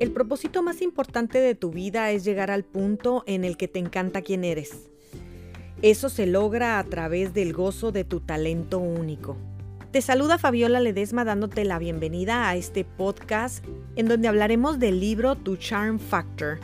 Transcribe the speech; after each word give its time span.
El 0.00 0.12
propósito 0.12 0.62
más 0.62 0.80
importante 0.80 1.40
de 1.40 1.56
tu 1.56 1.72
vida 1.72 2.12
es 2.12 2.22
llegar 2.22 2.52
al 2.52 2.62
punto 2.62 3.24
en 3.26 3.44
el 3.44 3.56
que 3.56 3.66
te 3.66 3.80
encanta 3.80 4.22
quién 4.22 4.44
eres. 4.44 4.88
Eso 5.82 6.08
se 6.08 6.24
logra 6.24 6.78
a 6.78 6.84
través 6.84 7.34
del 7.34 7.52
gozo 7.52 7.90
de 7.90 8.04
tu 8.04 8.20
talento 8.20 8.78
único. 8.78 9.36
Te 9.90 10.00
saluda 10.00 10.38
Fabiola 10.38 10.78
Ledesma 10.78 11.24
dándote 11.24 11.64
la 11.64 11.80
bienvenida 11.80 12.48
a 12.48 12.54
este 12.54 12.84
podcast 12.84 13.64
en 13.96 14.06
donde 14.06 14.28
hablaremos 14.28 14.78
del 14.78 15.00
libro 15.00 15.34
Tu 15.34 15.56
Charm 15.56 15.98
Factor 15.98 16.60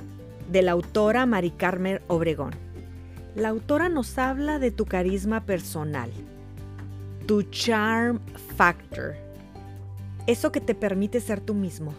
de 0.52 0.62
la 0.62 0.70
autora 0.70 1.26
Mari 1.26 1.50
Carmen 1.50 2.00
Obregón. 2.06 2.52
La 3.34 3.48
autora 3.48 3.88
nos 3.88 4.16
habla 4.16 4.60
de 4.60 4.70
tu 4.70 4.84
carisma 4.84 5.44
personal, 5.44 6.12
tu 7.26 7.42
charm 7.42 8.20
factor, 8.56 9.16
eso 10.28 10.52
que 10.52 10.60
te 10.60 10.76
permite 10.76 11.18
ser 11.18 11.40
tú 11.40 11.54
mismo 11.54 11.94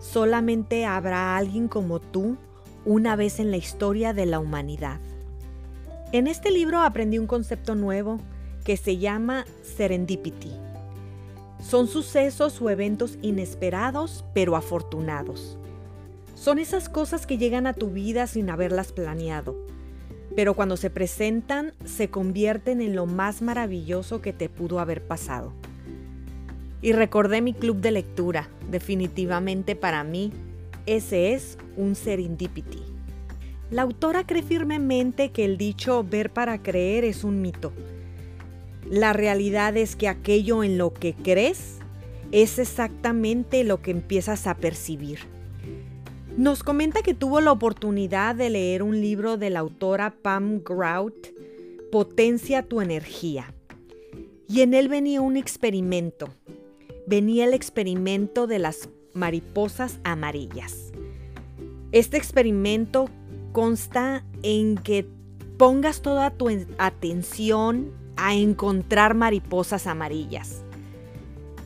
Solamente 0.00 0.86
habrá 0.86 1.36
alguien 1.36 1.68
como 1.68 2.00
tú 2.00 2.36
una 2.84 3.16
vez 3.16 3.38
en 3.38 3.50
la 3.50 3.58
historia 3.58 4.12
de 4.14 4.26
la 4.26 4.38
humanidad. 4.38 4.98
En 6.12 6.26
este 6.26 6.50
libro 6.50 6.80
aprendí 6.80 7.18
un 7.18 7.26
concepto 7.26 7.74
nuevo 7.74 8.18
que 8.64 8.76
se 8.76 8.96
llama 8.96 9.44
serendipity. 9.62 10.52
Son 11.62 11.86
sucesos 11.86 12.60
o 12.62 12.70
eventos 12.70 13.18
inesperados 13.20 14.24
pero 14.32 14.56
afortunados. 14.56 15.58
Son 16.34 16.58
esas 16.58 16.88
cosas 16.88 17.26
que 17.26 17.36
llegan 17.36 17.66
a 17.66 17.74
tu 17.74 17.90
vida 17.90 18.26
sin 18.26 18.48
haberlas 18.48 18.92
planeado, 18.92 19.54
pero 20.34 20.54
cuando 20.54 20.78
se 20.78 20.88
presentan 20.88 21.74
se 21.84 22.08
convierten 22.08 22.80
en 22.80 22.96
lo 22.96 23.04
más 23.04 23.42
maravilloso 23.42 24.22
que 24.22 24.32
te 24.32 24.48
pudo 24.48 24.80
haber 24.80 25.06
pasado. 25.06 25.52
Y 26.82 26.92
recordé 26.92 27.42
mi 27.42 27.52
club 27.52 27.76
de 27.78 27.90
lectura. 27.90 28.48
Definitivamente 28.70 29.76
para 29.76 30.02
mí, 30.04 30.32
ese 30.86 31.34
es 31.34 31.58
un 31.76 31.94
serendipity. 31.94 32.82
La 33.70 33.82
autora 33.82 34.26
cree 34.26 34.42
firmemente 34.42 35.30
que 35.30 35.44
el 35.44 35.56
dicho 35.56 36.02
ver 36.02 36.30
para 36.30 36.62
creer 36.62 37.04
es 37.04 37.22
un 37.22 37.40
mito. 37.42 37.72
La 38.90 39.12
realidad 39.12 39.76
es 39.76 39.94
que 39.94 40.08
aquello 40.08 40.64
en 40.64 40.78
lo 40.78 40.92
que 40.92 41.14
crees 41.14 41.78
es 42.32 42.58
exactamente 42.58 43.62
lo 43.62 43.82
que 43.82 43.90
empiezas 43.90 44.46
a 44.46 44.56
percibir. 44.56 45.20
Nos 46.36 46.62
comenta 46.62 47.02
que 47.02 47.14
tuvo 47.14 47.40
la 47.40 47.52
oportunidad 47.52 48.34
de 48.34 48.50
leer 48.50 48.82
un 48.82 49.00
libro 49.00 49.36
de 49.36 49.50
la 49.50 49.60
autora 49.60 50.14
Pam 50.22 50.62
Grout, 50.64 51.28
Potencia 51.92 52.62
tu 52.62 52.80
energía. 52.80 53.52
Y 54.48 54.62
en 54.62 54.74
él 54.74 54.88
venía 54.88 55.20
un 55.20 55.36
experimento 55.36 56.28
venía 57.10 57.44
el 57.44 57.54
experimento 57.54 58.46
de 58.46 58.60
las 58.60 58.88
mariposas 59.14 59.98
amarillas. 60.04 60.92
Este 61.90 62.16
experimento 62.16 63.10
consta 63.50 64.24
en 64.44 64.76
que 64.76 65.08
pongas 65.58 66.02
toda 66.02 66.30
tu 66.30 66.48
atención 66.78 67.90
a 68.16 68.34
encontrar 68.36 69.14
mariposas 69.14 69.88
amarillas. 69.88 70.62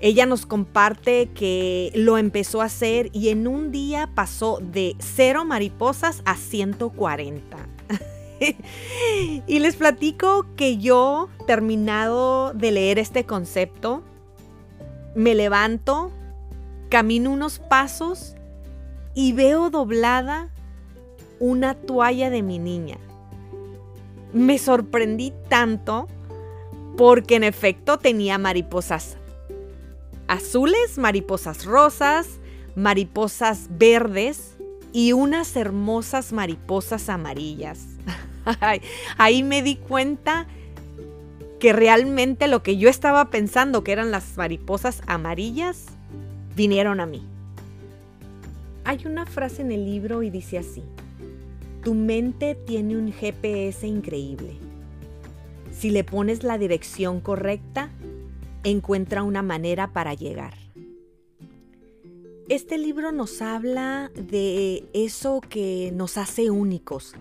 Ella 0.00 0.24
nos 0.24 0.46
comparte 0.46 1.28
que 1.34 1.92
lo 1.94 2.16
empezó 2.16 2.62
a 2.62 2.66
hacer 2.66 3.10
y 3.12 3.28
en 3.28 3.46
un 3.46 3.70
día 3.70 4.10
pasó 4.14 4.60
de 4.62 4.96
cero 4.98 5.44
mariposas 5.44 6.22
a 6.24 6.36
140. 6.36 7.58
y 9.46 9.58
les 9.58 9.76
platico 9.76 10.46
que 10.56 10.78
yo, 10.78 11.28
terminado 11.46 12.54
de 12.54 12.72
leer 12.72 12.98
este 12.98 13.24
concepto, 13.24 14.02
me 15.14 15.34
levanto, 15.34 16.10
camino 16.88 17.30
unos 17.30 17.58
pasos 17.58 18.34
y 19.14 19.32
veo 19.32 19.70
doblada 19.70 20.50
una 21.40 21.74
toalla 21.74 22.30
de 22.30 22.42
mi 22.42 22.58
niña. 22.58 22.98
Me 24.32 24.58
sorprendí 24.58 25.32
tanto 25.48 26.08
porque 26.96 27.36
en 27.36 27.44
efecto 27.44 27.98
tenía 27.98 28.38
mariposas 28.38 29.16
azules, 30.28 30.98
mariposas 30.98 31.64
rosas, 31.64 32.40
mariposas 32.74 33.66
verdes 33.70 34.56
y 34.92 35.12
unas 35.12 35.56
hermosas 35.56 36.32
mariposas 36.32 37.08
amarillas. 37.08 37.80
Ahí 39.18 39.42
me 39.42 39.62
di 39.62 39.76
cuenta 39.76 40.46
que 41.64 41.72
realmente 41.72 42.46
lo 42.46 42.62
que 42.62 42.76
yo 42.76 42.90
estaba 42.90 43.30
pensando 43.30 43.84
que 43.84 43.92
eran 43.92 44.10
las 44.10 44.36
mariposas 44.36 45.00
amarillas 45.06 45.86
vinieron 46.54 47.00
a 47.00 47.06
mí. 47.06 47.22
Hay 48.84 49.06
una 49.06 49.24
frase 49.24 49.62
en 49.62 49.72
el 49.72 49.86
libro 49.86 50.22
y 50.22 50.28
dice 50.28 50.58
así, 50.58 50.82
tu 51.82 51.94
mente 51.94 52.54
tiene 52.54 52.98
un 52.98 53.10
GPS 53.10 53.86
increíble. 53.86 54.58
Si 55.72 55.88
le 55.88 56.04
pones 56.04 56.42
la 56.42 56.58
dirección 56.58 57.22
correcta, 57.22 57.88
encuentra 58.62 59.22
una 59.22 59.40
manera 59.40 59.90
para 59.94 60.12
llegar. 60.12 60.52
Este 62.50 62.76
libro 62.76 63.10
nos 63.10 63.40
habla 63.40 64.10
de 64.14 64.84
eso 64.92 65.40
que 65.40 65.92
nos 65.94 66.18
hace 66.18 66.50
únicos, 66.50 67.14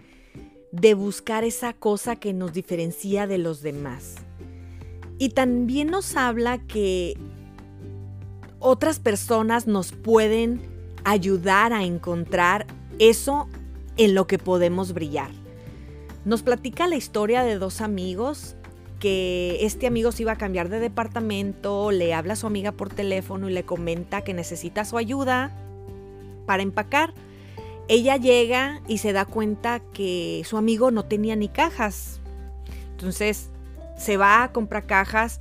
de 0.73 0.95
buscar 0.95 1.45
esa 1.45 1.71
cosa 1.71 2.17
que 2.17 2.33
nos 2.33 2.51
diferencia 2.51 3.25
de 3.25 3.37
los 3.37 3.61
demás. 3.61 4.17
Y 5.17 5.29
también 5.29 5.87
nos 5.87 6.15
habla 6.15 6.57
que 6.57 7.17
otras 8.59 8.99
personas 8.99 9.67
nos 9.67 9.91
pueden 9.91 10.61
ayudar 11.03 11.73
a 11.73 11.83
encontrar 11.83 12.65
eso 12.99 13.47
en 13.97 14.15
lo 14.15 14.27
que 14.27 14.39
podemos 14.39 14.93
brillar. 14.93 15.29
Nos 16.25 16.41
platica 16.41 16.87
la 16.87 16.95
historia 16.95 17.43
de 17.43 17.57
dos 17.57 17.81
amigos 17.81 18.55
que 18.99 19.57
este 19.59 19.85
amigo 19.85 20.13
se 20.13 20.21
iba 20.23 20.31
a 20.31 20.37
cambiar 20.37 20.69
de 20.69 20.79
departamento, 20.79 21.91
le 21.91 22.13
habla 22.13 22.33
a 22.33 22.35
su 22.37 22.47
amiga 22.47 22.71
por 22.71 22.87
teléfono 22.87 23.49
y 23.49 23.53
le 23.53 23.63
comenta 23.63 24.21
que 24.21 24.33
necesita 24.33 24.85
su 24.85 24.97
ayuda 24.97 25.51
para 26.45 26.63
empacar. 26.63 27.13
Ella 27.89 28.15
llega 28.15 28.81
y 28.87 28.99
se 28.99 29.11
da 29.11 29.25
cuenta 29.25 29.81
que 29.91 30.43
su 30.45 30.55
amigo 30.55 30.89
no 30.89 31.03
tenía 31.03 31.35
ni 31.35 31.49
cajas. 31.49 32.21
Entonces 32.91 33.49
se 33.97 34.17
va 34.17 34.43
a 34.43 34.51
comprar 34.51 34.85
cajas 34.85 35.39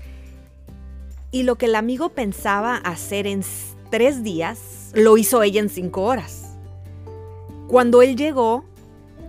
y 1.31 1.45
lo 1.45 1.57
que 1.57 1.67
el 1.67 1.75
amigo 1.75 2.11
pensaba 2.11 2.77
hacer 2.77 3.27
en 3.27 3.43
tres 3.91 4.23
días, 4.23 4.91
lo 4.95 5.17
hizo 5.17 5.43
ella 5.43 5.61
en 5.61 5.71
cinco 5.71 6.03
horas. 6.03 6.57
Cuando 7.69 8.03
él 8.03 8.17
llegó, 8.17 8.65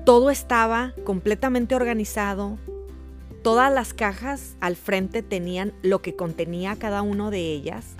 todo 0.05 0.29
estaba 0.29 0.93
completamente 1.05 1.75
organizado. 1.75 2.57
Todas 3.41 3.73
las 3.73 3.93
cajas 3.93 4.57
al 4.59 4.75
frente 4.75 5.21
tenían 5.21 5.73
lo 5.81 6.01
que 6.01 6.15
contenía 6.15 6.75
cada 6.75 7.01
uno 7.01 7.31
de 7.31 7.53
ellas. 7.53 7.95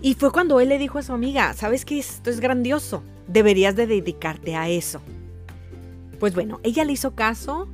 Y 0.00 0.14
fue 0.14 0.30
cuando 0.30 0.60
él 0.60 0.68
le 0.68 0.78
dijo 0.78 0.98
a 0.98 1.02
su 1.02 1.12
amiga, 1.12 1.52
¿sabes 1.54 1.84
que 1.84 1.98
esto 1.98 2.30
es 2.30 2.38
grandioso? 2.38 3.02
Deberías 3.26 3.74
de 3.74 3.88
dedicarte 3.88 4.54
a 4.54 4.68
eso. 4.68 5.00
Pues 6.20 6.34
bueno, 6.34 6.60
ella 6.62 6.84
le 6.84 6.92
hizo 6.92 7.16
caso 7.16 7.68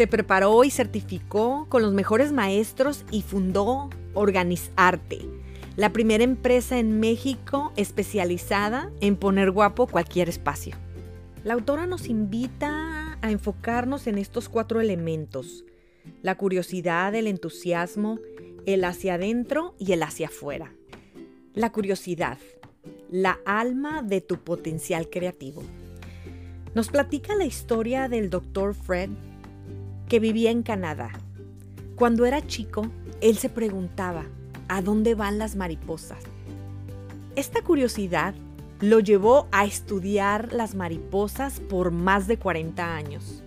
se 0.00 0.06
preparó 0.06 0.64
y 0.64 0.70
certificó 0.70 1.66
con 1.68 1.82
los 1.82 1.92
mejores 1.92 2.32
maestros 2.32 3.04
y 3.10 3.20
fundó 3.20 3.90
Organizarte, 4.14 5.20
la 5.76 5.92
primera 5.92 6.24
empresa 6.24 6.78
en 6.78 7.00
México 7.00 7.70
especializada 7.76 8.90
en 9.02 9.16
poner 9.16 9.50
guapo 9.50 9.86
cualquier 9.86 10.30
espacio. 10.30 10.74
La 11.44 11.52
autora 11.52 11.86
nos 11.86 12.08
invita 12.08 13.18
a 13.20 13.30
enfocarnos 13.30 14.06
en 14.06 14.16
estos 14.16 14.48
cuatro 14.48 14.80
elementos, 14.80 15.66
la 16.22 16.34
curiosidad, 16.34 17.14
el 17.14 17.26
entusiasmo, 17.26 18.20
el 18.64 18.84
hacia 18.84 19.16
adentro 19.16 19.74
y 19.78 19.92
el 19.92 20.02
hacia 20.02 20.28
afuera. 20.28 20.72
La 21.52 21.72
curiosidad, 21.72 22.38
la 23.10 23.38
alma 23.44 24.02
de 24.02 24.22
tu 24.22 24.38
potencial 24.38 25.10
creativo. 25.10 25.62
Nos 26.74 26.88
platica 26.88 27.34
la 27.34 27.44
historia 27.44 28.08
del 28.08 28.30
Dr. 28.30 28.74
Fred 28.74 29.10
que 30.10 30.18
vivía 30.18 30.50
en 30.50 30.64
Canadá. 30.64 31.12
Cuando 31.94 32.26
era 32.26 32.44
chico, 32.44 32.88
él 33.20 33.38
se 33.38 33.48
preguntaba, 33.48 34.24
¿a 34.66 34.82
dónde 34.82 35.14
van 35.14 35.38
las 35.38 35.54
mariposas? 35.54 36.18
Esta 37.36 37.62
curiosidad 37.62 38.34
lo 38.80 38.98
llevó 38.98 39.46
a 39.52 39.64
estudiar 39.64 40.52
las 40.52 40.74
mariposas 40.74 41.60
por 41.60 41.92
más 41.92 42.26
de 42.26 42.38
40 42.38 42.96
años. 42.96 43.44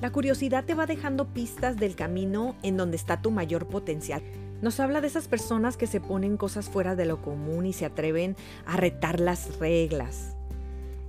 La 0.00 0.12
curiosidad 0.12 0.64
te 0.64 0.74
va 0.74 0.86
dejando 0.86 1.26
pistas 1.26 1.76
del 1.76 1.96
camino 1.96 2.54
en 2.62 2.76
donde 2.76 2.96
está 2.96 3.20
tu 3.20 3.32
mayor 3.32 3.66
potencial. 3.66 4.22
Nos 4.62 4.78
habla 4.78 5.00
de 5.00 5.08
esas 5.08 5.26
personas 5.26 5.76
que 5.76 5.88
se 5.88 6.00
ponen 6.00 6.36
cosas 6.36 6.70
fuera 6.70 6.94
de 6.94 7.06
lo 7.06 7.20
común 7.20 7.66
y 7.66 7.72
se 7.72 7.84
atreven 7.84 8.36
a 8.64 8.76
retar 8.76 9.18
las 9.18 9.58
reglas 9.58 10.36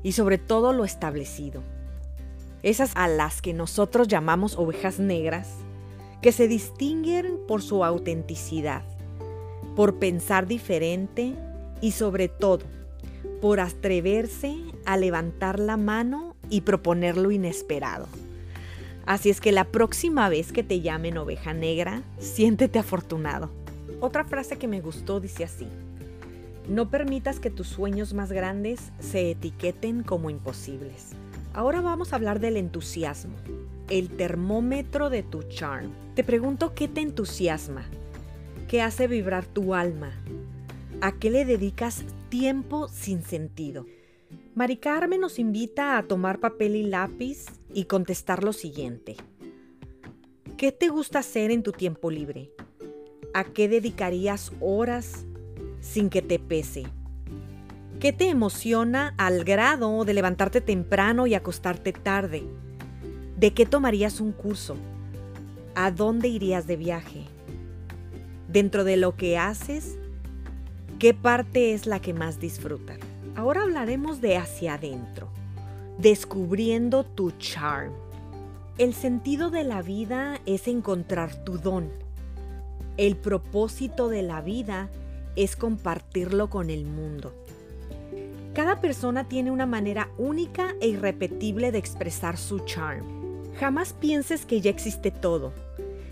y 0.01 0.13
sobre 0.13 0.39
todo 0.39 0.73
lo 0.73 0.85
establecido 0.85 1.61
esas 2.63 2.91
a 2.95 3.07
las 3.07 3.41
que 3.41 3.53
nosotros 3.53 4.07
llamamos 4.07 4.57
ovejas 4.57 4.99
negras, 4.99 5.49
que 6.21 6.31
se 6.31 6.47
distinguen 6.47 7.37
por 7.47 7.61
su 7.61 7.83
autenticidad, 7.83 8.83
por 9.75 9.99
pensar 9.99 10.47
diferente 10.47 11.35
y 11.81 11.91
sobre 11.91 12.27
todo 12.27 12.65
por 13.41 13.59
atreverse 13.59 14.57
a 14.85 14.97
levantar 14.97 15.59
la 15.59 15.77
mano 15.77 16.35
y 16.49 16.61
proponer 16.61 17.17
lo 17.17 17.31
inesperado. 17.31 18.07
Así 19.05 19.29
es 19.29 19.39
que 19.39 19.51
la 19.51 19.65
próxima 19.65 20.27
vez 20.27 20.51
que 20.51 20.63
te 20.63 20.81
llamen 20.81 21.17
oveja 21.17 21.53
negra, 21.53 22.01
siéntete 22.19 22.79
afortunado. 22.79 23.49
Otra 24.01 24.25
frase 24.25 24.57
que 24.57 24.67
me 24.67 24.81
gustó 24.81 25.19
dice 25.19 25.43
así, 25.43 25.67
no 26.67 26.89
permitas 26.89 27.39
que 27.39 27.49
tus 27.49 27.67
sueños 27.67 28.13
más 28.13 28.31
grandes 28.31 28.91
se 28.99 29.31
etiqueten 29.31 30.03
como 30.03 30.29
imposibles. 30.29 31.11
Ahora 31.57 31.81
vamos 31.81 32.13
a 32.13 32.17
hablar 32.17 32.39
del 32.39 32.55
entusiasmo, 32.55 33.35
el 33.89 34.15
termómetro 34.15 35.09
de 35.09 35.23
tu 35.23 35.41
charm. 35.41 35.91
Te 36.13 36.23
pregunto 36.23 36.75
qué 36.75 36.87
te 36.87 37.01
entusiasma, 37.01 37.83
qué 38.67 38.83
hace 38.83 39.07
vibrar 39.07 39.43
tu 39.43 39.73
alma, 39.73 40.11
a 41.01 41.13
qué 41.13 41.31
le 41.31 41.45
dedicas 41.45 42.03
tiempo 42.29 42.87
sin 42.89 43.23
sentido. 43.23 43.87
Mari 44.53 44.77
Carmen 44.77 45.19
nos 45.19 45.39
invita 45.39 45.97
a 45.97 46.03
tomar 46.03 46.39
papel 46.39 46.75
y 46.75 46.83
lápiz 46.83 47.45
y 47.73 47.85
contestar 47.85 48.43
lo 48.43 48.53
siguiente. 48.53 49.15
¿Qué 50.57 50.71
te 50.71 50.89
gusta 50.89 51.17
hacer 51.17 51.49
en 51.49 51.63
tu 51.63 51.71
tiempo 51.71 52.11
libre? 52.11 52.51
¿A 53.33 53.45
qué 53.45 53.67
dedicarías 53.67 54.51
horas 54.59 55.25
sin 55.81 56.11
que 56.11 56.21
te 56.21 56.37
pese? 56.37 56.83
¿Qué 57.99 58.13
te 58.13 58.29
emociona 58.29 59.15
al 59.17 59.43
grado 59.43 60.05
de 60.05 60.13
levantarte 60.13 60.61
temprano 60.61 61.25
y 61.25 61.33
acostarte 61.33 61.93
tarde? 61.93 62.43
¿De 63.35 63.55
qué 63.55 63.65
tomarías 63.65 64.21
un 64.21 64.33
curso? 64.33 64.75
¿A 65.73 65.89
dónde 65.89 66.27
irías 66.27 66.67
de 66.67 66.75
viaje? 66.75 67.23
Dentro 68.47 68.83
de 68.83 68.97
lo 68.97 69.15
que 69.15 69.39
haces, 69.39 69.97
¿qué 70.99 71.15
parte 71.15 71.73
es 71.73 71.87
la 71.87 71.99
que 71.99 72.13
más 72.13 72.39
disfrutas? 72.39 72.99
Ahora 73.35 73.63
hablaremos 73.63 74.21
de 74.21 74.37
hacia 74.37 74.75
adentro, 74.75 75.29
descubriendo 75.97 77.03
tu 77.03 77.31
charm. 77.39 77.93
El 78.77 78.93
sentido 78.93 79.49
de 79.49 79.63
la 79.63 79.81
vida 79.81 80.39
es 80.45 80.67
encontrar 80.67 81.43
tu 81.43 81.57
don. 81.57 81.89
El 82.97 83.17
propósito 83.17 84.07
de 84.07 84.21
la 84.21 84.41
vida 84.41 84.87
es 85.35 85.55
compartirlo 85.55 86.51
con 86.51 86.69
el 86.69 86.85
mundo. 86.85 87.33
Cada 88.57 88.81
persona 88.81 89.29
tiene 89.29 89.51
una 89.51 89.67
manera 89.67 90.09
única 90.17 90.73
e 90.81 90.87
irrepetible 90.87 91.71
de 91.71 91.77
expresar 91.77 92.37
su 92.37 92.57
charm. 92.61 93.05
Jamás 93.59 93.93
pienses 93.93 94.47
que 94.47 94.61
ya 94.61 94.71
existe 94.71 95.11
todo. 95.11 95.53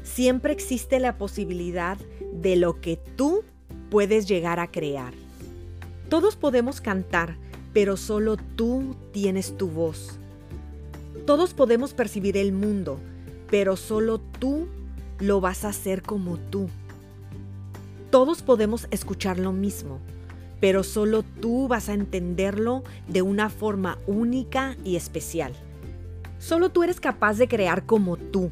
Siempre 0.04 0.54
existe 0.54 1.00
la 1.00 1.18
posibilidad 1.18 1.98
de 2.34 2.56
lo 2.56 2.82
que 2.82 2.98
tú 2.98 3.44
puedes 3.90 4.28
llegar 4.28 4.60
a 4.60 4.70
crear. 4.70 5.12
Todos 6.08 6.36
podemos 6.36 6.82
cantar, 6.82 7.36
pero 7.74 7.98
solo 7.98 8.38
tú 8.38 8.96
tienes 9.12 9.58
tu 9.58 9.68
voz. 9.68 10.20
Todos 11.26 11.56
podemos 11.56 11.96
percibir 11.96 12.38
el 12.38 12.52
mundo, 12.52 13.00
pero 13.50 13.76
solo 13.76 14.20
tú 14.20 14.68
lo 15.18 15.42
vas 15.42 15.66
a 15.66 15.70
hacer 15.70 16.04
como 16.04 16.38
tú. 16.38 16.70
Todos 18.12 18.44
podemos 18.44 18.88
escuchar 18.92 19.40
lo 19.40 19.52
mismo, 19.52 20.00
pero 20.66 20.82
solo 20.82 21.22
tú 21.22 21.68
vas 21.68 21.90
a 21.90 21.94
entenderlo 21.94 22.84
de 23.08 23.22
una 23.22 23.52
forma 23.52 24.00
única 24.08 24.76
y 24.84 24.96
especial. 24.96 25.54
Solo 26.40 26.70
tú 26.70 26.82
eres 26.82 27.00
capaz 27.00 27.38
de 27.38 27.48
crear 27.48 27.86
como 27.86 28.18
tú. 28.18 28.50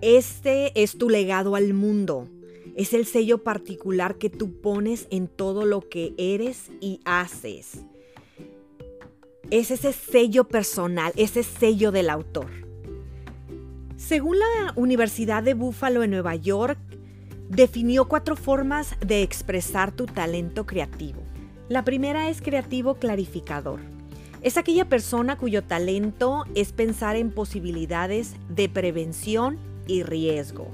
Este 0.00 0.72
es 0.74 0.98
tu 0.98 1.08
legado 1.08 1.54
al 1.54 1.72
mundo. 1.72 2.26
Es 2.74 2.94
el 2.94 3.06
sello 3.06 3.44
particular 3.44 4.16
que 4.16 4.28
tú 4.28 4.60
pones 4.60 5.06
en 5.10 5.28
todo 5.28 5.66
lo 5.66 5.88
que 5.88 6.14
eres 6.18 6.72
y 6.80 6.98
haces. 7.04 7.84
Es 9.52 9.70
ese 9.70 9.92
sello 9.92 10.48
personal, 10.48 11.12
ese 11.14 11.44
sello 11.44 11.92
del 11.92 12.10
autor. 12.10 12.48
Según 13.96 14.40
la 14.40 14.72
Universidad 14.74 15.44
de 15.44 15.54
Buffalo 15.54 16.02
en 16.02 16.10
Nueva 16.10 16.34
York, 16.34 16.76
definió 17.48 18.08
cuatro 18.08 18.36
formas 18.36 18.94
de 19.00 19.22
expresar 19.22 19.92
tu 19.92 20.06
talento 20.06 20.66
creativo. 20.66 21.22
La 21.68 21.84
primera 21.84 22.28
es 22.28 22.40
creativo 22.40 22.94
clarificador. 22.96 23.80
Es 24.42 24.56
aquella 24.56 24.88
persona 24.88 25.36
cuyo 25.36 25.64
talento 25.64 26.44
es 26.54 26.72
pensar 26.72 27.16
en 27.16 27.30
posibilidades 27.30 28.34
de 28.48 28.68
prevención 28.68 29.58
y 29.86 30.02
riesgo 30.02 30.70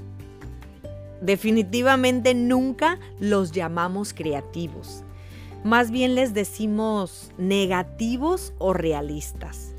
definitivamente 1.23 2.33
nunca 2.33 2.99
los 3.19 3.51
llamamos 3.51 4.13
creativos. 4.13 5.03
Más 5.63 5.89
bien 5.89 6.15
les 6.15 6.33
decimos 6.33 7.31
negativos 7.37 8.53
o 8.57 8.73
realistas. 8.73 9.73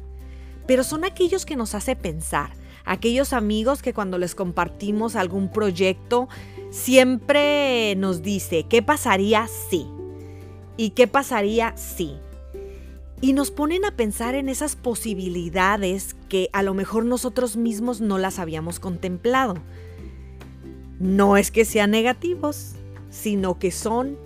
Pero 0.67 0.83
son 0.83 1.05
aquellos 1.05 1.45
que 1.45 1.57
nos 1.57 1.75
hace 1.75 1.95
pensar, 1.95 2.51
aquellos 2.87 3.35
amigos 3.35 3.83
que 3.83 3.93
cuando 3.93 4.17
les 4.17 4.35
compartimos 4.35 5.15
algún 5.15 5.51
proyecto 5.51 6.29
siempre 6.75 7.95
nos 7.97 8.23
dice, 8.23 8.67
¿qué 8.69 8.83
pasaría 8.83 9.47
si? 9.47 9.87
¿Y 10.77 10.91
qué 10.91 11.07
pasaría 11.07 11.77
si? 11.77 12.17
Y 13.21 13.33
nos 13.33 13.53
ponen 13.53 13.85
a 13.85 13.93
pensar 13.93 14.35
en 14.35 14.49
esas 14.49 14.75
posibilidades 14.75 16.17
que 16.29 16.51
a 16.53 16.65
lo 16.65 16.75
mejor 16.75 17.05
nosotros 17.05 17.57
mismos 17.57 18.01
no 18.01 18.19
las 18.19 18.41
habíamos 18.41 18.81
contemplado. 18.81 19.55
No 20.99 21.37
es 21.37 21.53
que 21.53 21.65
sean 21.65 21.93
negativos, 21.93 22.73
sino 23.09 23.61
que 23.61 23.71
son 23.71 24.19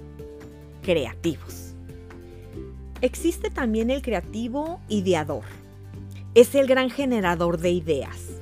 creativos. 0.83 1.75
Existe 3.03 3.51
también 3.51 3.91
el 3.91 4.01
creativo 4.01 4.81
ideador. 4.89 5.44
Es 6.35 6.55
el 6.55 6.67
gran 6.67 6.89
generador 6.89 7.59
de 7.59 7.73
ideas. 7.73 8.41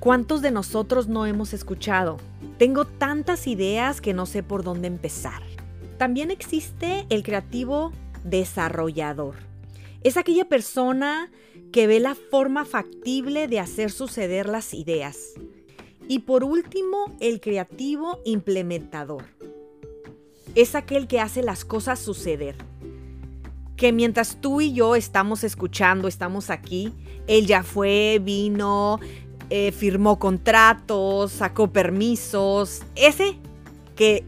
¿Cuántos 0.00 0.40
de 0.40 0.50
nosotros 0.50 1.08
no 1.08 1.26
hemos 1.26 1.52
escuchado? 1.52 2.16
Tengo 2.56 2.86
tantas 2.86 3.46
ideas 3.46 4.00
que 4.00 4.14
no 4.14 4.24
sé 4.24 4.42
por 4.42 4.64
dónde 4.64 4.88
empezar. 4.88 5.42
También 5.98 6.30
existe 6.30 7.04
el 7.10 7.22
creativo 7.22 7.92
desarrollador. 8.24 9.34
Es 10.02 10.16
aquella 10.16 10.48
persona 10.48 11.30
que 11.70 11.86
ve 11.86 12.00
la 12.00 12.14
forma 12.14 12.64
factible 12.64 13.46
de 13.46 13.60
hacer 13.60 13.90
suceder 13.90 14.48
las 14.48 14.72
ideas 14.72 15.34
y 16.08 16.20
por 16.20 16.44
último, 16.44 17.14
el 17.20 17.40
creativo 17.40 18.18
implementador. 18.24 19.26
Es 20.54 20.74
aquel 20.74 21.06
que 21.06 21.20
hace 21.20 21.40
las 21.40 21.64
cosas 21.64 22.00
suceder. 22.00 22.56
Que 23.76 23.92
mientras 23.92 24.40
tú 24.40 24.60
y 24.60 24.72
yo 24.72 24.96
estamos 24.96 25.44
escuchando, 25.44 26.08
estamos 26.08 26.50
aquí, 26.50 26.92
él 27.28 27.46
ya 27.46 27.62
fue, 27.62 28.18
vino, 28.20 28.98
eh, 29.50 29.72
firmó 29.72 30.18
contratos, 30.18 31.32
sacó 31.32 31.72
permisos. 31.72 32.82
Ese 32.94 33.36
que 33.96 34.24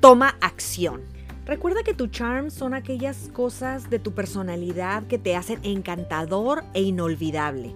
toma 0.00 0.36
acción. 0.40 1.00
Recuerda 1.46 1.82
que 1.82 1.94
tu 1.94 2.08
charm 2.08 2.50
son 2.50 2.74
aquellas 2.74 3.30
cosas 3.32 3.88
de 3.88 3.98
tu 3.98 4.12
personalidad 4.12 5.04
que 5.04 5.16
te 5.16 5.34
hacen 5.34 5.60
encantador 5.62 6.64
e 6.74 6.82
inolvidable. 6.82 7.72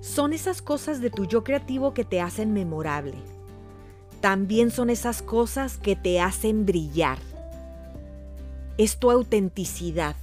Son 0.00 0.34
esas 0.34 0.60
cosas 0.60 1.00
de 1.00 1.08
tu 1.08 1.24
yo 1.24 1.42
creativo 1.42 1.94
que 1.94 2.04
te 2.04 2.20
hacen 2.20 2.52
memorable. 2.52 3.14
También 4.20 4.70
son 4.70 4.90
esas 4.90 5.22
cosas 5.22 5.78
que 5.78 5.96
te 5.96 6.20
hacen 6.20 6.66
brillar. 6.66 7.18
Es 8.76 8.98
tu 8.98 9.10
autenticidad. 9.10 10.16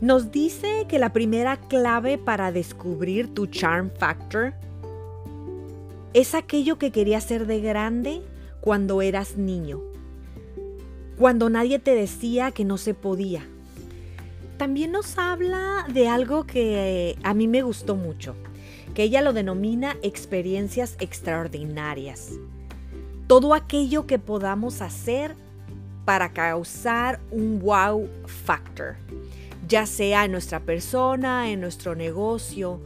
Nos 0.00 0.30
dice 0.32 0.86
que 0.88 0.98
la 0.98 1.12
primera 1.12 1.56
clave 1.56 2.18
para 2.18 2.52
descubrir 2.52 3.32
tu 3.32 3.46
charm 3.46 3.90
factor 3.90 4.52
es 6.14 6.34
aquello 6.34 6.78
que 6.78 6.92
querías 6.92 7.24
ser 7.24 7.46
de 7.46 7.60
grande 7.60 8.22
cuando 8.60 9.02
eras 9.02 9.36
niño, 9.36 9.82
cuando 11.18 11.50
nadie 11.50 11.78
te 11.78 11.94
decía 11.94 12.52
que 12.52 12.64
no 12.64 12.78
se 12.78 12.94
podía. 12.94 13.46
También 14.56 14.92
nos 14.92 15.18
habla 15.18 15.84
de 15.92 16.08
algo 16.08 16.46
que 16.46 17.18
a 17.22 17.34
mí 17.34 17.48
me 17.48 17.62
gustó 17.62 17.96
mucho 17.96 18.34
que 18.94 19.02
ella 19.02 19.22
lo 19.22 19.32
denomina 19.32 19.96
experiencias 20.02 20.96
extraordinarias. 21.00 22.30
Todo 23.26 23.54
aquello 23.54 24.06
que 24.06 24.18
podamos 24.18 24.80
hacer 24.80 25.34
para 26.04 26.32
causar 26.32 27.20
un 27.30 27.58
wow 27.58 28.08
factor, 28.26 28.96
ya 29.66 29.86
sea 29.86 30.24
en 30.24 30.32
nuestra 30.32 30.60
persona, 30.60 31.50
en 31.50 31.60
nuestro 31.60 31.96
negocio, 31.96 32.80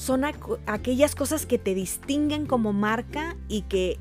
son 0.00 0.24
aquellas 0.24 1.14
cosas 1.14 1.44
que 1.44 1.58
te 1.58 1.74
distinguen 1.74 2.46
como 2.46 2.72
marca 2.72 3.36
y 3.48 3.62
que 3.62 3.98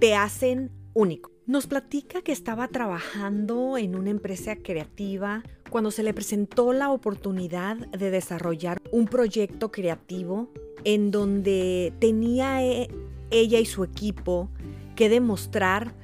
te 0.00 0.16
hacen 0.16 0.72
único. 0.92 1.30
Nos 1.46 1.68
platica 1.68 2.20
que 2.20 2.32
estaba 2.32 2.66
trabajando 2.66 3.78
en 3.78 3.94
una 3.94 4.10
empresa 4.10 4.56
creativa 4.56 5.44
cuando 5.70 5.92
se 5.92 6.02
le 6.02 6.14
presentó 6.14 6.72
la 6.72 6.90
oportunidad 6.90 7.76
de 7.76 8.10
desarrollar 8.10 8.82
un 8.90 9.06
proyecto 9.06 9.70
creativo 9.70 10.48
en 10.82 11.12
donde 11.12 11.92
tenía 12.00 12.64
e, 12.64 12.90
ella 13.30 13.60
y 13.60 13.66
su 13.66 13.84
equipo 13.84 14.48
que 14.96 15.08
demostrar 15.08 15.94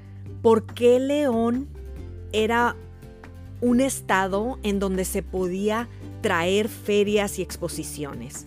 por 0.40 0.66
qué 0.66 1.00
León 1.00 1.66
era 2.30 2.76
un 3.60 3.80
estado 3.80 4.60
en 4.62 4.78
donde 4.78 5.04
se 5.04 5.24
podía 5.24 5.88
traer 6.22 6.68
ferias 6.68 7.40
y 7.40 7.42
exposiciones. 7.42 8.46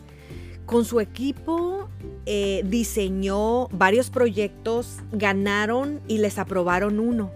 Con 0.66 0.86
su 0.86 1.02
equipo 1.02 1.90
eh, 2.26 2.64
diseñó 2.66 3.68
varios 3.68 4.10
proyectos, 4.10 4.98
ganaron 5.12 6.00
y 6.08 6.20
les 6.20 6.40
aprobaron 6.40 7.00
uno. 7.00 7.32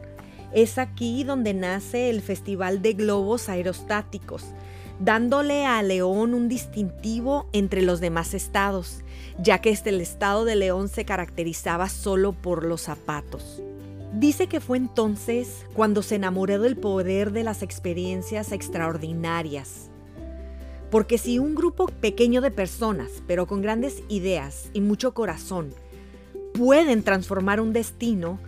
Es 0.53 0.77
aquí 0.77 1.25
donde 1.25 1.53
nace 1.53 2.09
el 2.09 2.21
Festival 2.21 2.81
de 2.81 2.93
Globos 2.93 3.49
Aerostáticos, 3.49 4.45
dándole 4.99 5.65
a 5.65 5.83
León 5.83 6.33
un 6.33 6.47
distintivo 6.47 7.47
entre 7.51 7.81
los 7.81 7.99
demás 7.99 8.33
estados, 8.33 9.03
ya 9.37 9.59
que 9.59 9.71
este, 9.71 9.89
el 9.89 9.99
estado 9.99 10.45
de 10.45 10.55
León 10.55 10.87
se 10.87 11.03
caracterizaba 11.03 11.89
solo 11.89 12.31
por 12.31 12.65
los 12.65 12.81
zapatos. 12.81 13.61
Dice 14.13 14.47
que 14.47 14.61
fue 14.61 14.77
entonces 14.77 15.65
cuando 15.73 16.01
se 16.01 16.15
enamoró 16.15 16.59
del 16.61 16.77
poder 16.77 17.33
de 17.33 17.43
las 17.43 17.61
experiencias 17.61 18.53
extraordinarias. 18.53 19.91
Porque 20.89 21.17
si 21.17 21.39
un 21.39 21.55
grupo 21.55 21.87
pequeño 21.87 22.41
de 22.41 22.51
personas, 22.51 23.23
pero 23.27 23.45
con 23.45 23.61
grandes 23.61 24.03
ideas 24.07 24.69
y 24.73 24.81
mucho 24.81 25.13
corazón, 25.13 25.73
pueden 26.53 27.03
transformar 27.03 27.59
un 27.59 27.73
destino, 27.73 28.39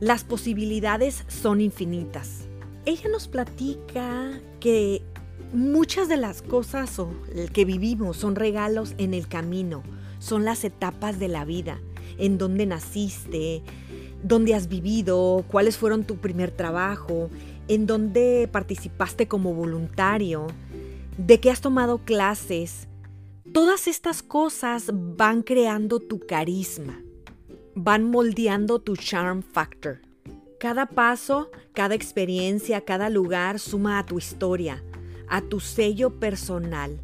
las 0.00 0.24
posibilidades 0.24 1.24
son 1.28 1.60
infinitas. 1.60 2.46
Ella 2.84 3.08
nos 3.08 3.28
platica 3.28 4.40
que 4.58 5.02
muchas 5.52 6.08
de 6.08 6.16
las 6.16 6.42
cosas 6.42 6.98
que 7.52 7.64
vivimos 7.64 8.16
son 8.16 8.36
regalos 8.36 8.94
en 8.98 9.14
el 9.14 9.28
camino, 9.28 9.82
son 10.18 10.44
las 10.44 10.64
etapas 10.64 11.18
de 11.18 11.28
la 11.28 11.44
vida, 11.44 11.80
en 12.18 12.38
donde 12.38 12.66
naciste, 12.66 13.62
dónde 14.22 14.54
has 14.54 14.68
vivido, 14.68 15.44
cuáles 15.48 15.76
fueron 15.76 16.04
tu 16.04 16.16
primer 16.16 16.50
trabajo, 16.50 17.28
en 17.68 17.86
dónde 17.86 18.48
participaste 18.50 19.28
como 19.28 19.54
voluntario, 19.54 20.46
de 21.16 21.40
qué 21.40 21.50
has 21.50 21.60
tomado 21.60 21.98
clases. 21.98 22.88
Todas 23.52 23.86
estas 23.88 24.22
cosas 24.22 24.90
van 24.92 25.42
creando 25.42 26.00
tu 26.00 26.20
carisma, 26.20 27.00
van 27.74 28.04
moldeando 28.04 28.80
tu 28.80 28.96
charm 28.96 29.42
factor. 29.42 30.00
Cada 30.58 30.86
paso, 30.86 31.50
cada 31.72 31.94
experiencia, 31.94 32.80
cada 32.82 33.10
lugar 33.10 33.58
suma 33.58 33.98
a 33.98 34.06
tu 34.06 34.18
historia, 34.18 34.82
a 35.28 35.42
tu 35.42 35.60
sello 35.60 36.20
personal. 36.20 37.00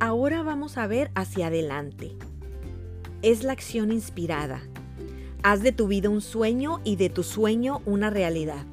Ahora 0.00 0.42
vamos 0.42 0.78
a 0.78 0.86
ver 0.86 1.10
hacia 1.14 1.48
adelante. 1.48 2.16
Es 3.22 3.42
la 3.42 3.52
acción 3.52 3.90
inspirada 3.90 4.62
Haz 5.42 5.62
de 5.62 5.70
tu 5.70 5.86
vida 5.86 6.08
un 6.08 6.20
sueño 6.20 6.80
y 6.82 6.96
de 6.96 7.10
tu 7.10 7.22
sueño 7.22 7.80
una 7.86 8.10
realidad. 8.10 8.66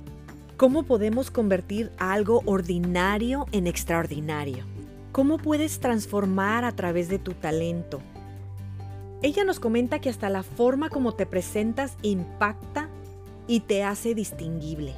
¿Cómo 0.58 0.84
podemos 0.84 1.32
convertir 1.32 1.92
algo 1.98 2.42
ordinario 2.46 3.46
en 3.52 3.68
extraordinario? 3.68 4.64
¿Cómo 5.12 5.38
puedes 5.38 5.82
transformar 5.82 6.64
a 6.64 6.72
través 6.72 7.10
de 7.10 7.20
tu 7.20 7.34
talento? 7.34 8.00
Ella 9.22 9.44
nos 9.44 9.60
comenta 9.60 10.00
que 10.00 10.10
hasta 10.10 10.30
la 10.30 10.44
forma 10.44 10.88
como 10.88 11.12
te 11.12 11.26
presentas 11.26 11.98
impacta 12.04 12.88
y 13.50 13.62
te 13.62 13.84
hace 13.84 14.16
distinguible. 14.16 14.96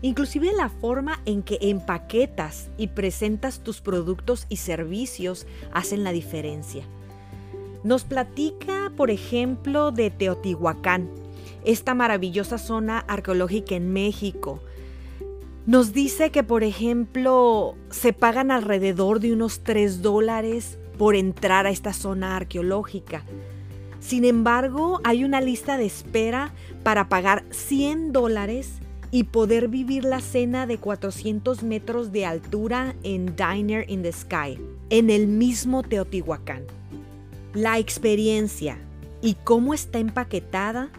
Inclusive 0.00 0.54
la 0.54 0.70
forma 0.70 1.20
en 1.26 1.42
que 1.42 1.58
empaquetas 1.60 2.70
y 2.78 2.86
presentas 2.86 3.60
tus 3.60 3.82
productos 3.82 4.46
y 4.48 4.56
servicios 4.56 5.46
hacen 5.70 6.02
la 6.02 6.12
diferencia. 6.12 6.82
Nos 7.82 8.04
platica, 8.04 8.90
por 8.96 9.10
ejemplo, 9.10 9.92
de 9.92 10.08
Teotihuacán, 10.08 11.10
esta 11.66 11.92
maravillosa 11.92 12.56
zona 12.56 13.00
arqueológica 13.00 13.74
en 13.74 13.92
México. 13.92 14.60
Nos 15.66 15.94
dice 15.94 16.30
que, 16.30 16.42
por 16.42 16.62
ejemplo, 16.62 17.74
se 17.88 18.12
pagan 18.12 18.50
alrededor 18.50 19.20
de 19.20 19.32
unos 19.32 19.64
3 19.64 20.02
dólares 20.02 20.78
por 20.98 21.14
entrar 21.14 21.66
a 21.66 21.70
esta 21.70 21.94
zona 21.94 22.36
arqueológica. 22.36 23.24
Sin 23.98 24.26
embargo, 24.26 25.00
hay 25.04 25.24
una 25.24 25.40
lista 25.40 25.78
de 25.78 25.86
espera 25.86 26.52
para 26.82 27.08
pagar 27.08 27.44
100 27.50 28.12
dólares 28.12 28.72
y 29.10 29.24
poder 29.24 29.68
vivir 29.68 30.04
la 30.04 30.20
cena 30.20 30.66
de 30.66 30.76
400 30.76 31.62
metros 31.62 32.12
de 32.12 32.26
altura 32.26 32.94
en 33.02 33.34
Diner 33.34 33.88
in 33.88 34.02
the 34.02 34.12
Sky, 34.12 34.58
en 34.90 35.08
el 35.08 35.28
mismo 35.28 35.82
Teotihuacán. 35.82 36.64
La 37.54 37.78
experiencia 37.78 38.76
y 39.22 39.34
cómo 39.44 39.72
está 39.72 39.98
empaquetada 39.98 40.90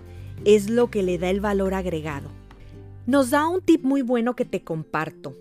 es 0.43 0.71
lo 0.71 0.89
que 0.89 1.03
le 1.03 1.19
da 1.19 1.29
el 1.29 1.39
valor 1.39 1.75
agregado. 1.75 2.34
Nos 3.07 3.29
da 3.29 3.47
un 3.47 3.61
tip 3.61 3.83
muy 3.83 4.01
bueno 4.01 4.35
que 4.35 4.45
te 4.45 4.63
comparto. 4.63 5.35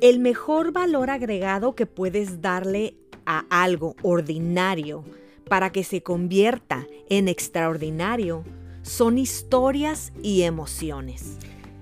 El 0.00 0.20
mejor 0.20 0.72
valor 0.72 1.10
agregado 1.10 1.74
que 1.74 1.84
puedes 1.84 2.40
darle 2.40 2.94
a 3.26 3.44
algo 3.50 3.94
ordinario 4.00 5.04
para 5.50 5.70
que 5.70 5.84
se 5.84 6.02
convierta 6.02 6.86
en 7.10 7.28
extraordinario 7.28 8.42
son 8.80 9.18
historias 9.18 10.14
y 10.22 10.42
emociones. 10.42 11.36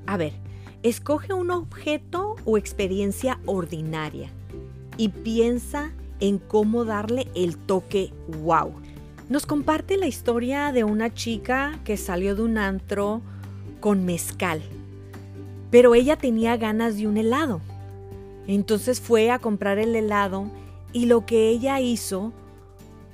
A 0.07 0.17
ver, 0.17 0.33
escoge 0.83 1.33
un 1.33 1.53
objeto 1.53 2.35
o 2.45 2.59
experiencia 2.59 3.39
ordinaria 3.47 4.33
y 4.97 5.11
piensa 5.11 5.93
en 6.19 6.39
cómo 6.39 6.85
darle 6.85 7.29
el 7.37 7.57
toque 7.59 8.13
wow. 8.43 8.73
Nos 9.29 9.47
comparte 9.47 9.99
la 9.99 10.09
historia 10.09 10.73
de 10.73 10.83
una 10.83 11.15
chica 11.15 11.79
que 11.85 11.97
salió 11.97 12.35
de 12.35 12.43
un 12.43 12.59
antro 12.59 13.23
con 13.79 14.05
mezcal, 14.05 14.63
pero 15.77 15.95
ella 15.95 16.17
tenía 16.17 16.57
ganas 16.57 16.97
de 16.97 17.07
un 17.07 17.19
helado. 17.19 17.61
Entonces 18.47 18.99
fue 18.99 19.31
a 19.31 19.39
comprar 19.39 19.79
el 19.79 19.95
helado 19.95 20.51
y 20.95 21.05
lo 21.05 21.27
que 21.27 21.51
ella 21.51 21.81
hizo, 21.81 22.33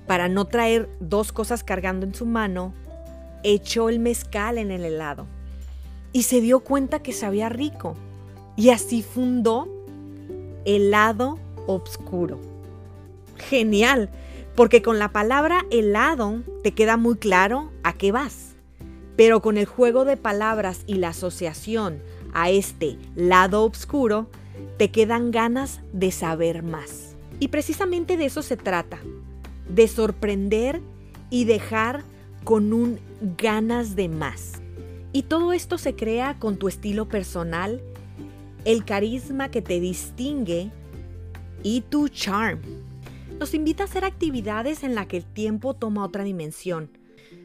para 0.07 0.29
no 0.29 0.45
traer 0.45 0.89
dos 1.01 1.33
cosas 1.33 1.65
cargando 1.65 2.07
en 2.07 2.15
su 2.15 2.25
mano, 2.25 2.73
echó 3.43 3.89
el 3.89 3.99
mezcal 3.99 4.59
en 4.59 4.71
el 4.71 4.85
helado 4.85 5.27
y 6.13 6.23
se 6.23 6.41
dio 6.41 6.61
cuenta 6.61 7.03
que 7.03 7.13
sabía 7.13 7.49
rico. 7.49 7.97
Y 8.55 8.71
así 8.71 9.03
fundó 9.03 9.67
helado 10.65 11.41
obscuro 11.67 12.39
genial, 13.39 14.09
porque 14.55 14.83
con 14.83 15.01
la 15.01 15.09
palabra 15.09 15.67
helado 15.73 16.45
te 16.63 16.75
queda 16.75 16.97
muy 16.97 17.17
claro 17.17 17.73
a 17.83 17.95
qué 17.95 18.13
vas. 18.13 18.55
Pero 19.17 19.43
con 19.43 19.59
el 19.59 19.67
juego 19.67 20.05
de 20.05 20.17
palabras 20.17 20.85
y 20.87 20.95
la 20.95 21.09
asociación 21.09 22.01
a 22.33 22.51
este 22.51 22.99
lado 23.15 23.65
oscuro, 23.65 24.29
te 24.79 24.91
quedan 24.91 25.31
ganas 25.31 25.81
de 25.93 26.11
saber 26.11 26.63
más. 26.63 27.17
Y 27.41 27.49
precisamente 27.49 28.17
de 28.17 28.27
eso 28.27 28.43
se 28.43 28.57
trata, 28.57 28.99
de 29.69 29.89
sorprender 29.89 30.81
y 31.31 31.45
dejar 31.45 32.05
con 32.45 32.73
un 32.73 32.99
ganas 33.39 33.97
de 33.97 34.09
más. 34.09 34.61
Y 35.13 35.25
todo 35.25 35.53
esto 35.53 35.79
se 35.79 35.95
crea 35.95 36.39
con 36.39 36.57
tu 36.57 36.69
estilo 36.69 37.09
personal, 37.09 37.81
el 38.65 38.85
carisma 38.85 39.51
que 39.51 39.63
te 39.63 39.81
distingue 39.81 40.71
y 41.63 41.83
tu 41.83 42.09
charm 42.09 42.61
nos 43.39 43.55
invita 43.55 43.83
a 43.83 43.87
hacer 43.87 44.05
actividades 44.05 44.85
en 44.85 44.95
las 44.95 45.09
que 45.09 45.17
el 45.17 45.25
tiempo 45.25 45.75
toma 45.75 46.05
otra 46.05 46.23
dimensión. 46.23 46.91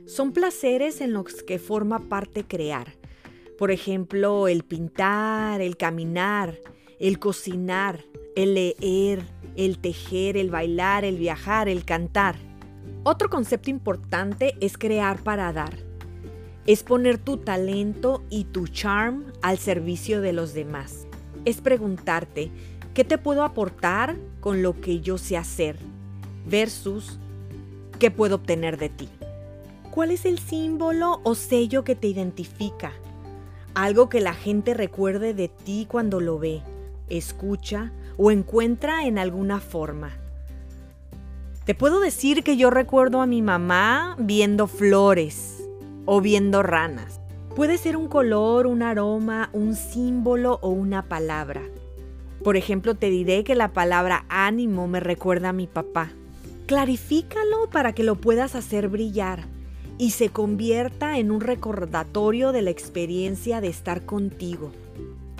Son 0.05 0.31
placeres 0.31 1.01
en 1.01 1.11
los 1.11 1.41
que 1.41 1.57
forma 1.57 2.07
parte 2.07 2.45
crear. 2.45 2.93
Por 3.57 3.71
ejemplo, 3.71 4.47
el 4.47 4.63
pintar, 4.63 5.61
el 5.61 5.77
caminar, 5.77 6.59
el 6.99 7.19
cocinar, 7.19 8.03
el 8.35 8.53
leer, 8.53 9.23
el 9.55 9.79
tejer, 9.79 10.37
el 10.37 10.49
bailar, 10.49 11.05
el 11.05 11.17
viajar, 11.17 11.67
el 11.67 11.85
cantar. 11.85 12.35
Otro 13.03 13.29
concepto 13.29 13.69
importante 13.69 14.55
es 14.61 14.77
crear 14.77 15.23
para 15.23 15.51
dar. 15.53 15.75
Es 16.65 16.83
poner 16.83 17.17
tu 17.17 17.37
talento 17.37 18.23
y 18.29 18.43
tu 18.45 18.67
charm 18.67 19.25
al 19.41 19.57
servicio 19.57 20.21
de 20.21 20.33
los 20.33 20.53
demás. 20.53 21.07
Es 21.45 21.61
preguntarte, 21.61 22.51
¿qué 22.93 23.03
te 23.03 23.17
puedo 23.17 23.43
aportar 23.43 24.17
con 24.41 24.61
lo 24.61 24.79
que 24.79 24.99
yo 24.99 25.17
sé 25.17 25.37
hacer? 25.37 25.77
versus 26.47 27.19
qué 27.99 28.11
puedo 28.11 28.35
obtener 28.35 28.77
de 28.77 28.89
ti. 28.89 29.09
¿Cuál 29.91 30.11
es 30.11 30.25
el 30.25 30.39
símbolo 30.39 31.21
o 31.23 31.35
sello 31.35 31.83
que 31.83 31.95
te 31.95 32.07
identifica? 32.07 32.93
Algo 33.77 34.09
que 34.09 34.21
la 34.21 34.33
gente 34.33 34.73
recuerde 34.73 35.35
de 35.35 35.49
ti 35.49 35.85
cuando 35.87 36.19
lo 36.19 36.39
ve, 36.39 36.63
escucha 37.09 37.91
o 38.17 38.31
encuentra 38.31 39.05
en 39.05 39.19
alguna 39.19 39.59
forma. 39.59 40.17
Te 41.63 41.75
puedo 41.75 41.99
decir 41.99 42.43
que 42.43 42.57
yo 42.57 42.71
recuerdo 42.71 43.21
a 43.21 43.27
mi 43.27 43.43
mamá 43.43 44.15
viendo 44.17 44.65
flores 44.65 45.63
o 46.07 46.21
viendo 46.21 46.63
ranas. 46.63 47.21
Puede 47.55 47.77
ser 47.77 47.97
un 47.97 48.07
color, 48.07 48.65
un 48.65 48.81
aroma, 48.81 49.51
un 49.53 49.75
símbolo 49.75 50.57
o 50.63 50.69
una 50.69 51.03
palabra. 51.03 51.61
Por 52.43 52.57
ejemplo, 52.57 52.95
te 52.95 53.11
diré 53.11 53.43
que 53.43 53.53
la 53.53 53.73
palabra 53.73 54.25
ánimo 54.27 54.87
me 54.87 55.01
recuerda 55.01 55.49
a 55.49 55.53
mi 55.53 55.67
papá. 55.67 56.09
Clarifícalo 56.65 57.69
para 57.71 57.93
que 57.93 58.01
lo 58.01 58.15
puedas 58.15 58.55
hacer 58.55 58.87
brillar 58.87 59.45
y 59.97 60.11
se 60.11 60.29
convierta 60.29 61.17
en 61.17 61.31
un 61.31 61.41
recordatorio 61.41 62.51
de 62.51 62.61
la 62.61 62.69
experiencia 62.69 63.61
de 63.61 63.67
estar 63.67 64.05
contigo. 64.05 64.71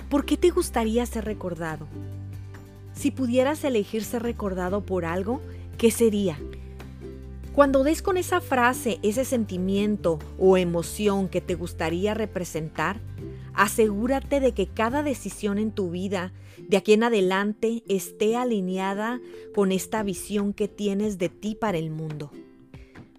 ¿Por 0.08 0.24
qué 0.24 0.36
te 0.36 0.50
gustaría 0.50 1.04
ser 1.06 1.24
recordado? 1.24 1.86
Si 2.94 3.10
pudieras 3.10 3.62
elegir 3.62 4.02
ser 4.04 4.22
recordado 4.22 4.84
por 4.84 5.04
algo, 5.04 5.40
¿qué 5.76 5.90
sería? 5.90 6.38
Cuando 7.54 7.84
des 7.84 8.02
con 8.02 8.16
esa 8.16 8.40
frase, 8.40 8.98
ese 9.02 9.24
sentimiento 9.24 10.18
o 10.38 10.56
emoción 10.56 11.28
que 11.28 11.40
te 11.40 11.54
gustaría 11.54 12.14
representar, 12.14 13.00
asegúrate 13.52 14.40
de 14.40 14.52
que 14.52 14.66
cada 14.66 15.02
decisión 15.02 15.58
en 15.58 15.72
tu 15.72 15.90
vida 15.90 16.32
de 16.68 16.76
aquí 16.76 16.92
en 16.92 17.04
adelante 17.04 17.82
esté 17.88 18.36
alineada 18.36 19.20
con 19.54 19.72
esta 19.72 20.02
visión 20.02 20.52
que 20.52 20.68
tienes 20.68 21.18
de 21.18 21.28
ti 21.28 21.54
para 21.54 21.78
el 21.78 21.90
mundo. 21.90 22.30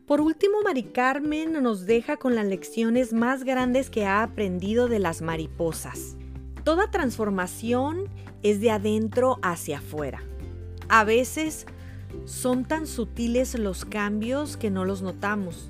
Por 0.10 0.22
último, 0.22 0.64
Mari 0.64 0.86
Carmen 0.86 1.62
nos 1.62 1.86
deja 1.86 2.18
con 2.18 2.34
las 2.34 2.48
lecciones 2.48 3.14
más 3.14 3.44
grandes 3.44 3.92
que 3.92 4.08
ha 4.08 4.24
aprendido 4.24 4.88
de 4.88 4.98
las 4.98 5.22
mariposas. 5.22 6.16
Toda 6.64 6.90
transformación 6.90 8.06
es 8.42 8.60
de 8.60 8.72
adentro 8.72 9.38
hacia 9.44 9.78
afuera. 9.78 10.24
A 10.88 11.04
veces 11.04 11.68
son 12.26 12.66
tan 12.66 12.88
sutiles 12.88 13.54
los 13.60 13.86
cambios 13.86 14.58
que 14.58 14.72
no 14.72 14.84
los 14.84 15.04
notamos, 15.04 15.70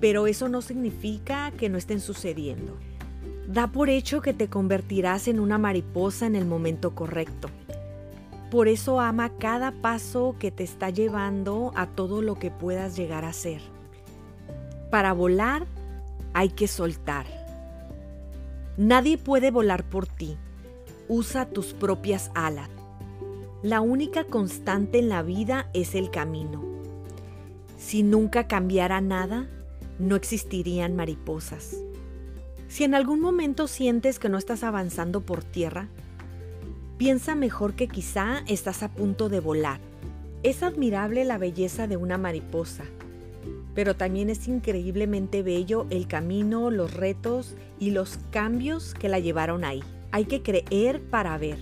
pero 0.00 0.26
eso 0.26 0.48
no 0.48 0.62
significa 0.62 1.50
que 1.50 1.68
no 1.68 1.76
estén 1.76 2.00
sucediendo. 2.00 2.78
Da 3.46 3.72
por 3.72 3.90
hecho 3.90 4.22
que 4.22 4.32
te 4.32 4.48
convertirás 4.48 5.28
en 5.28 5.38
una 5.38 5.58
mariposa 5.58 6.24
en 6.24 6.34
el 6.34 6.46
momento 6.46 6.94
correcto. 6.94 7.50
Por 8.50 8.68
eso 8.68 9.00
ama 9.00 9.30
cada 9.38 9.72
paso 9.72 10.36
que 10.38 10.50
te 10.50 10.62
está 10.62 10.90
llevando 10.90 11.72
a 11.74 11.86
todo 11.86 12.22
lo 12.22 12.36
que 12.36 12.50
puedas 12.50 12.96
llegar 12.96 13.24
a 13.24 13.32
ser. 13.32 13.60
Para 14.90 15.12
volar 15.12 15.66
hay 16.32 16.50
que 16.50 16.68
soltar. 16.68 17.26
Nadie 18.76 19.18
puede 19.18 19.50
volar 19.50 19.84
por 19.84 20.06
ti. 20.06 20.36
Usa 21.08 21.46
tus 21.46 21.72
propias 21.72 22.30
alas. 22.34 22.68
La 23.62 23.80
única 23.80 24.24
constante 24.24 24.98
en 24.98 25.08
la 25.08 25.22
vida 25.22 25.68
es 25.72 25.94
el 25.94 26.10
camino. 26.10 26.62
Si 27.78 28.02
nunca 28.02 28.46
cambiara 28.46 29.00
nada, 29.00 29.48
no 29.98 30.14
existirían 30.14 30.94
mariposas. 30.94 31.76
Si 32.68 32.84
en 32.84 32.94
algún 32.94 33.20
momento 33.20 33.66
sientes 33.66 34.18
que 34.18 34.28
no 34.28 34.38
estás 34.38 34.62
avanzando 34.62 35.22
por 35.22 35.42
tierra, 35.42 35.88
Piensa 36.98 37.34
mejor 37.34 37.74
que 37.74 37.88
quizá 37.88 38.42
estás 38.46 38.82
a 38.82 38.88
punto 38.88 39.28
de 39.28 39.40
volar. 39.40 39.80
Es 40.42 40.62
admirable 40.62 41.26
la 41.26 41.36
belleza 41.36 41.86
de 41.86 41.98
una 41.98 42.16
mariposa, 42.16 42.84
pero 43.74 43.96
también 43.96 44.30
es 44.30 44.48
increíblemente 44.48 45.42
bello 45.42 45.86
el 45.90 46.08
camino, 46.08 46.70
los 46.70 46.94
retos 46.94 47.54
y 47.78 47.90
los 47.90 48.18
cambios 48.30 48.94
que 48.94 49.10
la 49.10 49.18
llevaron 49.18 49.62
ahí. 49.62 49.82
Hay 50.10 50.24
que 50.24 50.42
creer 50.42 51.02
para 51.02 51.36
ver. 51.36 51.58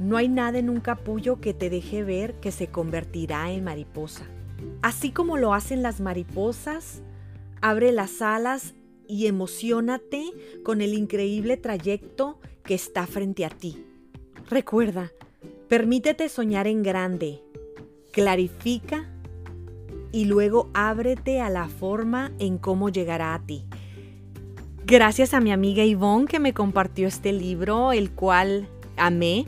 No 0.00 0.16
hay 0.16 0.28
nada 0.28 0.58
en 0.58 0.68
un 0.68 0.80
capullo 0.80 1.40
que 1.40 1.54
te 1.54 1.70
deje 1.70 2.02
ver 2.02 2.34
que 2.40 2.50
se 2.50 2.66
convertirá 2.66 3.52
en 3.52 3.62
mariposa. 3.62 4.26
Así 4.82 5.12
como 5.12 5.36
lo 5.36 5.54
hacen 5.54 5.82
las 5.82 6.00
mariposas, 6.00 7.02
abre 7.60 7.92
las 7.92 8.20
alas 8.20 8.74
y 9.06 9.26
emocionate 9.26 10.24
con 10.64 10.80
el 10.80 10.94
increíble 10.94 11.56
trayecto 11.56 12.40
que 12.64 12.74
está 12.74 13.06
frente 13.06 13.44
a 13.44 13.50
ti. 13.50 13.84
Recuerda, 14.50 15.12
permítete 15.68 16.28
soñar 16.28 16.66
en 16.66 16.82
grande, 16.82 17.40
clarifica 18.10 19.08
y 20.10 20.24
luego 20.24 20.68
ábrete 20.74 21.40
a 21.40 21.48
la 21.48 21.68
forma 21.68 22.32
en 22.40 22.58
cómo 22.58 22.88
llegará 22.88 23.34
a 23.34 23.46
ti. 23.46 23.64
Gracias 24.84 25.34
a 25.34 25.40
mi 25.40 25.52
amiga 25.52 25.84
Yvonne 25.84 26.26
que 26.26 26.40
me 26.40 26.52
compartió 26.52 27.06
este 27.06 27.32
libro, 27.32 27.92
el 27.92 28.10
cual 28.10 28.66
amé. 28.96 29.46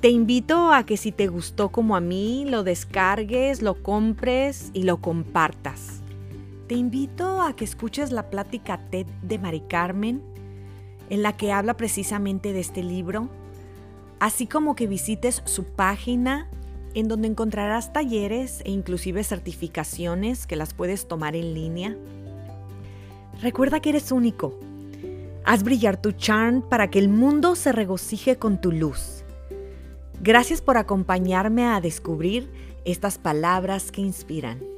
Te 0.00 0.08
invito 0.08 0.72
a 0.72 0.86
que 0.86 0.96
si 0.96 1.10
te 1.10 1.26
gustó 1.26 1.70
como 1.70 1.96
a 1.96 2.00
mí, 2.00 2.44
lo 2.48 2.62
descargues, 2.62 3.60
lo 3.60 3.82
compres 3.82 4.70
y 4.72 4.84
lo 4.84 4.98
compartas. 4.98 6.00
Te 6.68 6.76
invito 6.76 7.42
a 7.42 7.56
que 7.56 7.64
escuches 7.64 8.12
la 8.12 8.30
plática 8.30 8.78
TED 8.88 9.06
de 9.22 9.40
Mari 9.40 9.62
Carmen, 9.62 10.22
en 11.08 11.22
la 11.22 11.36
que 11.36 11.50
habla 11.50 11.76
precisamente 11.76 12.52
de 12.52 12.60
este 12.60 12.84
libro 12.84 13.28
así 14.20 14.46
como 14.46 14.76
que 14.76 14.86
visites 14.86 15.42
su 15.46 15.64
página 15.64 16.48
en 16.94 17.08
donde 17.08 17.28
encontrarás 17.28 17.92
talleres 17.92 18.62
e 18.64 18.70
inclusive 18.70 19.24
certificaciones 19.24 20.46
que 20.46 20.56
las 20.56 20.74
puedes 20.74 21.08
tomar 21.08 21.34
en 21.34 21.54
línea. 21.54 21.96
Recuerda 23.40 23.80
que 23.80 23.90
eres 23.90 24.12
único. 24.12 24.58
Haz 25.44 25.62
brillar 25.62 26.00
tu 26.00 26.12
charm 26.12 26.62
para 26.62 26.90
que 26.90 26.98
el 26.98 27.08
mundo 27.08 27.56
se 27.56 27.72
regocije 27.72 28.36
con 28.36 28.60
tu 28.60 28.72
luz. 28.72 29.24
Gracias 30.20 30.60
por 30.60 30.76
acompañarme 30.76 31.66
a 31.66 31.80
descubrir 31.80 32.50
estas 32.84 33.18
palabras 33.18 33.90
que 33.90 34.02
inspiran. 34.02 34.69